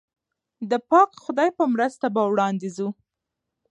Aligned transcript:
د 0.69 0.71
پاک 0.89 1.09
خدای 1.23 1.49
په 1.57 1.63
مرسته 1.73 2.05
به 2.15 2.21
وړاندې 2.31 2.67
ځو. 2.75 2.87